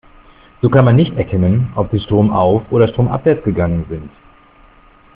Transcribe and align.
So 0.63 0.69
kann 0.71 0.83
man 0.85 0.95
nicht 0.95 1.15
erkennen, 1.15 1.71
ob 1.75 1.91
sie 1.91 1.99
stromauf- 1.99 2.71
oder 2.71 2.87
stromabwärts 2.87 3.43
gegangen 3.43 3.85
sind. 3.87 4.09